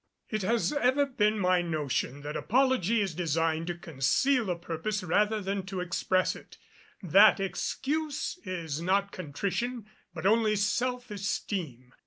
[0.29, 5.41] It has ever been my notion that apology is designed to conceal a purpose rather
[5.41, 6.57] than to express it;
[7.03, 11.93] that excuse is not contrition but only self esteem.